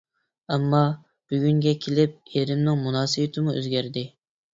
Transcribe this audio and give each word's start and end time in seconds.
ئەمما، 0.53 0.77
بۈگۈنگە 1.33 1.73
كېلىپ 1.83 2.15
ئېرىمنىڭ 2.37 2.81
مۇناسىۋىتىمۇ 2.87 3.55
ئۆزگەردى. 3.55 4.05